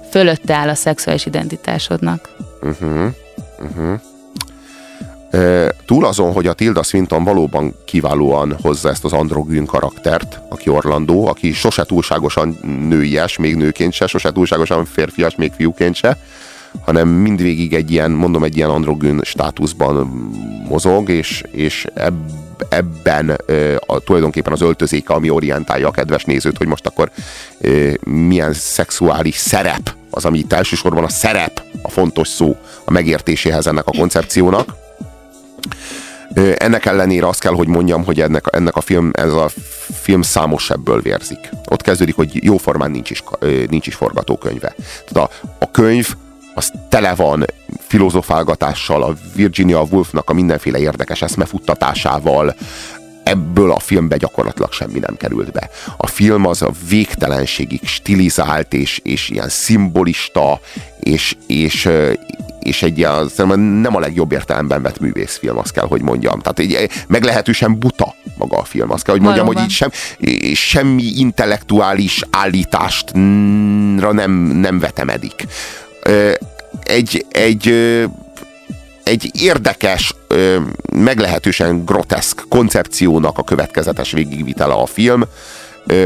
fölötte 0.10 0.54
áll 0.54 0.70
a 0.70 0.76
szexuális 0.76 1.26
identitásodnak. 1.26 2.36
Uh-huh. 2.62 3.14
Uh-huh. 3.60 4.00
Túl 5.86 6.06
azon, 6.06 6.34
hogy 6.34 6.48
a 6.48 6.54
Tilda 6.54 6.84
Swinton 6.84 7.24
valóban 7.24 7.76
kiválóan 7.86 8.58
hozza 8.62 8.90
ezt 8.90 9.04
az 9.04 9.14
androgyn 9.14 9.66
karaktert, 9.66 10.40
aki 10.50 10.70
Orlandó, 10.70 11.28
aki 11.28 11.52
sose 11.54 11.84
túlságosan 11.84 12.58
nőies, 12.90 13.38
még 13.38 13.56
nőként 13.56 13.94
se, 13.94 14.08
sose 14.08 14.32
túlságosan 14.32 14.86
férfias, 14.86 15.36
még 15.36 15.52
fiúként 15.52 15.96
se, 15.96 16.18
hanem 16.82 17.08
mindvégig 17.08 17.74
egy 17.74 17.92
ilyen, 17.92 18.12
mondom, 18.12 18.44
egy 18.44 18.58
ilyen 18.58 18.70
androgyn 18.70 19.22
státuszban 19.24 20.08
mozog, 20.70 21.10
és, 21.10 21.44
és 21.52 21.86
ebb, 21.94 22.16
ebben 22.70 23.38
a, 23.86 24.00
tulajdonképpen 24.00 24.54
az 24.54 24.62
öltözéke, 24.62 25.14
ami 25.14 25.30
orientálja 25.30 25.88
a 25.88 25.92
kedves 25.92 26.24
nézőt, 26.24 26.58
hogy 26.58 26.68
most 26.68 26.86
akkor 26.86 27.12
milyen 28.04 28.54
szexuális 28.54 29.36
szerep 29.36 29.96
az, 30.10 30.26
ami 30.26 30.38
itt 30.38 30.54
elsősorban 30.54 31.04
a 31.04 31.10
szerep, 31.10 31.62
a 31.82 31.90
fontos 31.90 32.28
szó 32.28 32.58
a 32.86 32.92
megértéséhez 32.92 33.68
ennek 33.68 33.88
a 33.88 33.92
koncepciónak. 33.98 34.76
Ennek 36.56 36.86
ellenére 36.86 37.28
azt 37.28 37.40
kell, 37.40 37.54
hogy 37.54 37.68
mondjam, 37.68 38.04
hogy 38.04 38.22
ennek, 38.22 38.46
ennek 38.52 38.76
a 38.76 38.82
film, 38.82 39.12
ez 39.14 39.32
a 39.32 39.50
film 40.02 40.22
számos 40.22 40.70
ebből 40.70 41.02
vérzik. 41.02 41.50
Ott 41.70 41.82
kezdődik, 41.82 42.16
hogy 42.16 42.44
jóformán 42.44 42.92
nincs 42.92 43.10
is, 43.10 43.24
nincs 43.70 43.88
is 43.88 43.96
forgatókönyve. 43.96 44.76
Tehát 45.06 45.30
a, 45.30 45.48
a 45.60 45.72
könyv 45.72 46.16
az 46.54 46.72
tele 46.90 47.16
van 47.16 47.46
filozofálgatással, 47.94 49.04
a 49.04 49.14
Virginia 49.36 49.82
Woolfnak 49.82 50.30
a 50.30 50.34
mindenféle 50.34 50.80
érdekes 50.80 51.22
eszmefuttatásával, 51.22 52.56
ebből 53.24 53.72
a 53.72 53.80
filmbe 53.80 54.18
gyakorlatilag 54.18 54.72
semmi 54.72 55.00
nem 55.00 55.18
került 55.18 55.52
be. 55.52 55.70
A 55.98 56.08
film 56.08 56.46
az 56.46 56.62
a 56.62 56.72
végtelenségig 56.90 57.80
stilizált, 57.84 58.74
és, 58.74 59.00
és 59.04 59.30
ilyen 59.30 59.50
szimbolista, 59.50 60.60
és, 61.00 61.36
és, 61.48 61.90
és 62.60 62.84
egy 62.84 62.98
ilyen, 62.98 63.32
nem 63.82 63.96
a 63.96 64.00
legjobb 64.00 64.32
értelemben 64.32 64.82
vett 64.82 65.00
művészfilm, 65.00 65.58
azt 65.58 65.72
kell, 65.72 65.88
hogy 65.88 66.02
mondjam. 66.02 66.40
Tehát 66.40 66.60
egy 66.60 66.90
meglehetősen 67.08 67.80
buta 67.80 68.16
maga 68.38 68.58
a 68.58 68.64
film. 68.64 68.92
Azt 68.92 69.04
kell, 69.04 69.14
hogy 69.14 69.24
mondjam, 69.24 69.46
Valóban. 69.46 69.64
hogy 69.64 69.72
így 69.72 69.78
sem, 69.78 69.92
semmi 70.54 71.04
intellektuális 71.16 72.24
állítást 72.30 73.14
nem, 73.14 74.32
nem 74.32 74.80
vetemedik. 74.80 75.46
Egy, 76.84 77.26
egy 77.32 77.74
egy 79.04 79.32
érdekes, 79.34 80.16
meglehetősen 80.94 81.86
groteszk 81.86 82.46
koncepciónak 82.50 83.38
a 83.38 83.44
következetes 83.44 84.12
végigvitele 84.12 84.74
a 84.74 84.86
film. 84.86 85.24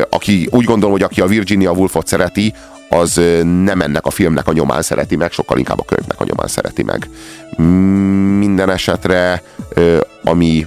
Aki 0.09 0.47
úgy 0.51 0.65
gondolom, 0.65 0.91
hogy 0.91 1.03
aki 1.03 1.21
a 1.21 1.25
Virginia 1.25 1.71
Woolfot 1.71 2.07
szereti, 2.07 2.53
az 2.89 3.21
nem 3.43 3.81
ennek 3.81 4.05
a 4.05 4.09
filmnek 4.09 4.47
a 4.47 4.53
nyomán 4.53 4.81
szereti 4.81 5.15
meg, 5.15 5.31
sokkal 5.31 5.57
inkább 5.57 5.79
a 5.79 5.85
könyvnek 5.85 6.19
a 6.19 6.23
nyomán 6.23 6.47
szereti 6.47 6.83
meg. 6.83 7.09
Minden 8.37 8.69
esetre, 8.69 9.43
ami, 10.23 10.65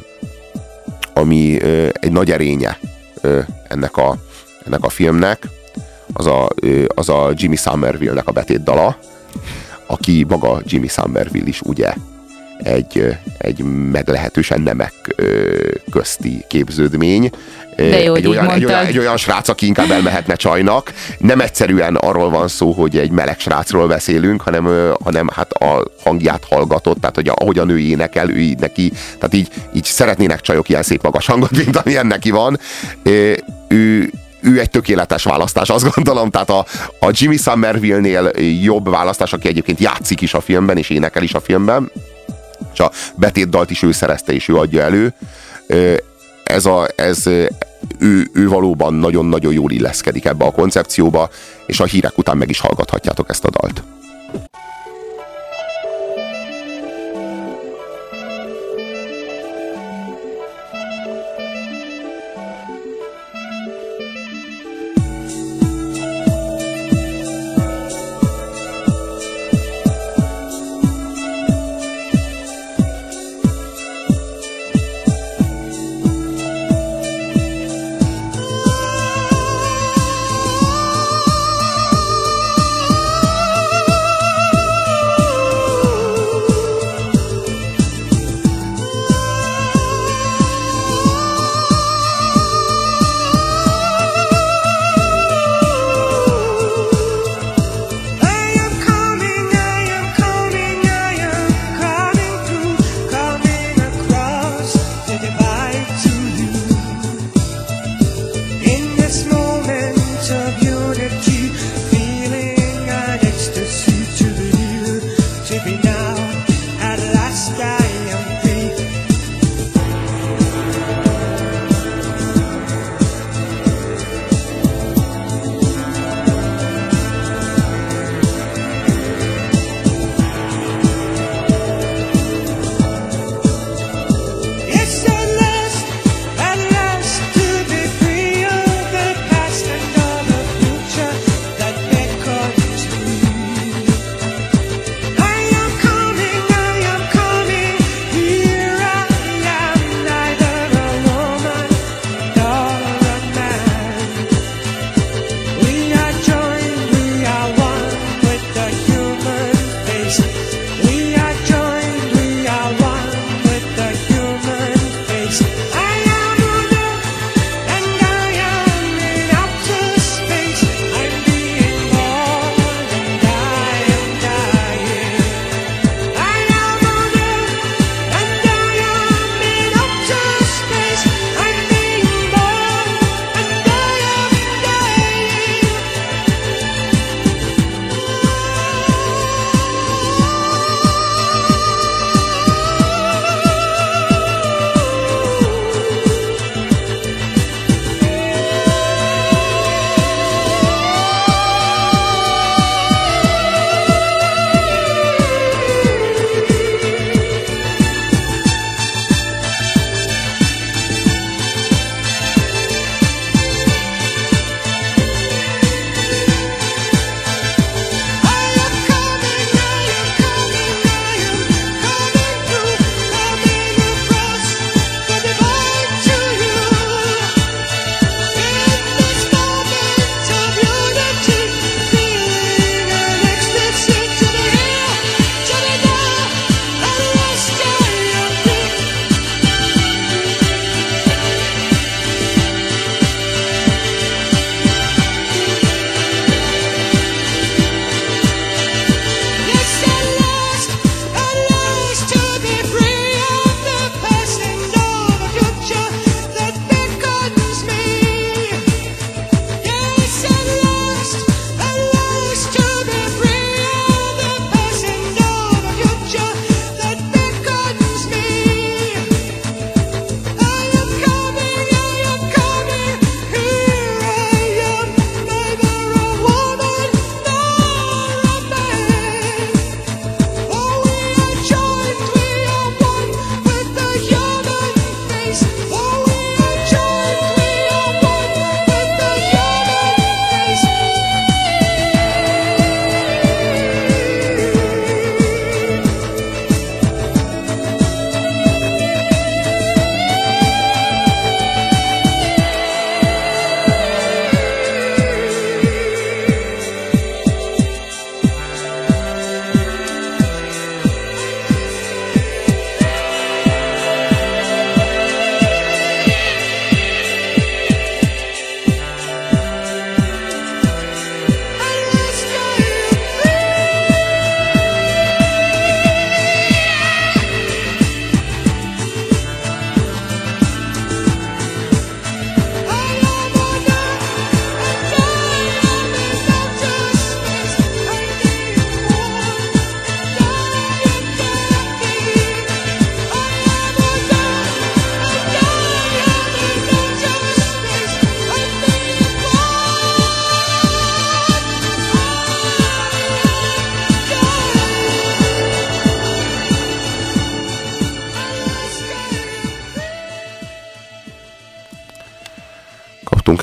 ami 1.15 1.63
egy 1.93 2.13
nagy 2.13 2.31
erénye 2.31 2.79
ennek 3.69 3.97
a, 3.97 4.17
ennek 4.67 4.85
a 4.85 4.89
filmnek, 4.89 5.49
az 6.13 6.27
a, 6.27 6.49
az 6.95 7.09
a 7.09 7.33
Jimmy 7.35 7.57
Somerville-nek 7.57 8.29
a 8.29 8.33
betétdala, 8.33 8.97
aki 9.91 10.25
maga 10.29 10.61
Jimmy 10.65 10.89
Somerville 10.89 11.49
is 11.49 11.61
ugye 11.61 11.93
egy, 12.63 13.17
egy 13.39 13.63
meglehetősen 13.91 14.61
nemek 14.61 14.93
közti 15.91 16.45
képződmény. 16.49 17.31
De 17.77 18.03
jó, 18.03 18.15
egy, 18.15 18.27
olyan, 18.27 18.51
egy, 18.51 18.65
olyan, 18.65 18.87
egy 18.87 18.99
olyan 18.99 19.17
srác, 19.17 19.49
aki 19.49 19.67
inkább 19.67 19.91
elmehetne 19.91 20.35
csajnak. 20.35 20.93
Nem 21.19 21.41
egyszerűen 21.41 21.95
arról 21.95 22.31
van 22.31 22.49
szó, 22.49 22.73
hogy 22.73 22.99
egy 22.99 23.11
meleg 23.11 23.39
srácról 23.39 23.87
beszélünk, 23.87 24.41
hanem, 24.41 24.95
hanem 25.05 25.29
hát 25.35 25.53
a 25.53 25.85
hangját 26.03 26.45
hallgatott, 26.49 27.01
tehát 27.01 27.15
hogy 27.15 27.29
ahogy 27.29 27.59
a 27.59 27.65
nő 27.65 27.79
énekel, 27.79 28.31
ő 28.31 28.55
neki, 28.59 28.93
tehát 29.19 29.35
így, 29.35 29.49
így 29.75 29.85
szeretnének 29.85 30.41
csajok 30.41 30.69
ilyen 30.69 30.83
szép 30.83 31.03
magas 31.03 31.27
hangot, 31.27 31.51
mint 31.65 31.77
amilyen 31.77 32.07
neki 32.07 32.31
van. 32.31 32.59
Ő, 33.69 34.11
ő 34.43 34.61
egy 34.61 34.71
tökéletes 34.71 35.23
választás, 35.23 35.69
azt 35.69 35.95
gondolom, 35.95 36.31
tehát 36.31 36.51
a, 36.51 36.67
a 37.01 37.11
Jimmy 37.11 37.37
Somerville-nél 37.37 38.31
jobb 38.63 38.89
választás, 38.89 39.33
aki 39.33 39.49
egyébként 39.49 39.81
játszik 39.81 40.21
is 40.21 40.35
a 40.35 40.41
filmben, 40.41 40.77
és 40.77 40.91
énekel 40.91 41.23
is 41.23 41.35
a 41.35 41.41
filmben, 41.41 41.91
és 42.73 42.81
a 42.81 42.91
betétdalt 43.15 43.71
is 43.71 43.83
ő 43.83 43.93
szerezte, 43.93 44.33
és 44.33 44.49
ő 44.49 44.57
adja 44.57 44.83
elő. 44.83 45.15
Ez, 46.45 46.67
a, 46.67 46.89
ez 46.97 47.27
ő, 47.99 48.31
ő 48.33 48.49
valóban 48.49 48.95
nagyon-nagyon 48.95 49.53
jól 49.53 49.71
illeszkedik 49.71 50.25
ebbe 50.25 50.45
a 50.45 50.51
koncepcióba, 50.51 51.31
és 51.67 51.81
a 51.81 51.85
hírek 51.85 52.19
után 52.19 52.37
meg 52.37 52.51
is 52.51 52.61
hallgathatjátok 52.61 53.29
ezt 53.29 53.45
a 53.45 53.51
dalt. 53.51 53.83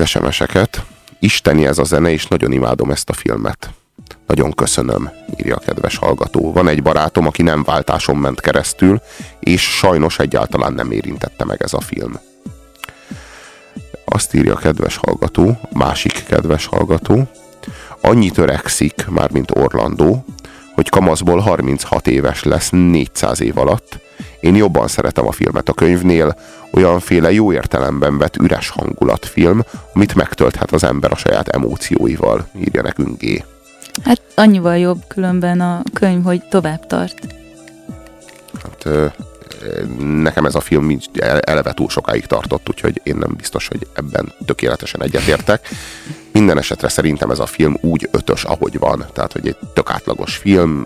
SMS-eket. 0.07 0.85
Isteni 1.19 1.65
ez 1.65 1.77
a 1.77 1.83
zene, 1.83 2.11
és 2.11 2.27
nagyon 2.27 2.51
imádom 2.51 2.91
ezt 2.91 3.09
a 3.09 3.13
filmet. 3.13 3.69
Nagyon 4.27 4.51
köszönöm, 4.53 5.09
írja 5.37 5.55
a 5.55 5.59
kedves 5.59 5.97
hallgató. 5.97 6.53
Van 6.53 6.67
egy 6.67 6.83
barátom, 6.83 7.27
aki 7.27 7.41
nem 7.41 7.63
váltáson 7.63 8.15
ment 8.15 8.41
keresztül, 8.41 9.01
és 9.39 9.61
sajnos 9.61 10.19
egyáltalán 10.19 10.73
nem 10.73 10.91
érintette 10.91 11.45
meg 11.45 11.61
ez 11.61 11.73
a 11.73 11.81
film. 11.81 12.19
Azt 14.05 14.33
írja 14.33 14.53
a 14.53 14.57
kedves 14.57 14.95
hallgató, 14.95 15.59
másik 15.73 16.23
kedves 16.27 16.65
hallgató, 16.65 17.27
annyit 18.01 18.37
öregszik, 18.37 19.05
már 19.09 19.31
mint 19.31 19.51
Orlandó, 19.51 20.25
hogy 20.77 20.89
kamaszból 20.89 21.39
36 21.39 22.07
éves 22.07 22.43
lesz 22.43 22.69
400 22.69 23.41
év 23.41 23.57
alatt. 23.57 23.99
Én 24.39 24.55
jobban 24.55 24.87
szeretem 24.87 25.27
a 25.27 25.31
filmet 25.31 25.69
a 25.69 25.73
könyvnél, 25.73 26.35
olyanféle 26.71 27.31
jó 27.31 27.53
értelemben 27.53 28.17
vett 28.17 28.35
üres 28.35 28.69
hangulatfilm, 28.69 29.63
amit 29.93 30.15
megtölthet 30.15 30.71
az 30.71 30.83
ember 30.83 31.11
a 31.11 31.15
saját 31.15 31.47
emócióival, 31.47 32.47
írja 32.59 32.81
nekünk 32.81 33.21
G. 33.21 33.43
Hát 34.03 34.21
annyival 34.35 34.77
jobb 34.77 35.03
különben 35.07 35.61
a 35.61 35.81
könyv, 35.93 36.23
hogy 36.23 36.43
tovább 36.49 36.87
tart. 36.87 37.35
Hát, 38.61 38.87
nekem 39.99 40.45
ez 40.45 40.55
a 40.55 40.59
film 40.59 40.97
eleve 41.39 41.73
túl 41.73 41.89
sokáig 41.89 42.25
tartott, 42.25 42.69
úgyhogy 42.69 43.01
én 43.03 43.15
nem 43.15 43.33
biztos, 43.37 43.67
hogy 43.67 43.87
ebben 43.93 44.33
tökéletesen 44.45 45.03
egyetértek. 45.03 45.67
Minden 46.31 46.57
esetre 46.57 46.87
szerintem 46.87 47.29
ez 47.29 47.39
a 47.39 47.45
film 47.45 47.77
úgy 47.81 48.09
ötös, 48.11 48.43
ahogy 48.43 48.79
van. 48.79 49.05
Tehát, 49.13 49.31
hogy 49.31 49.47
egy 49.47 49.57
tök 49.73 49.91
átlagos 49.91 50.35
film, 50.35 50.85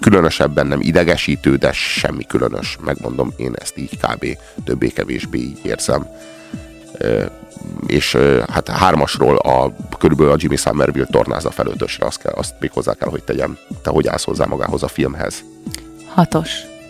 különösebben 0.00 0.66
nem 0.66 0.80
idegesítő, 0.80 1.56
de 1.56 1.72
semmi 1.72 2.24
különös. 2.24 2.78
Megmondom, 2.84 3.32
én 3.36 3.52
ezt 3.54 3.76
így 3.76 3.98
kb. 3.98 4.26
többé-kevésbé 4.64 5.38
így 5.38 5.58
érzem. 5.62 6.06
És 7.86 8.16
hát 8.48 8.68
hármasról 8.68 9.36
a, 9.36 9.72
körülbelül 9.98 10.32
a 10.32 10.36
Jimmy 10.38 10.56
Somerville 10.56 11.06
tornáza 11.10 11.50
fel 11.50 11.66
ötösre, 11.66 12.06
azt, 12.06 12.22
kell, 12.22 12.32
azt 12.32 12.54
még 12.60 12.70
hozzá 12.70 12.94
kell, 12.94 13.08
hogy 13.08 13.22
tegyem. 13.22 13.58
Te 13.82 13.90
hogy 13.90 14.06
állsz 14.06 14.24
hozzá 14.24 14.44
magához 14.44 14.82
a 14.82 14.88
filmhez? 14.88 15.44
Hatos. 16.06 16.69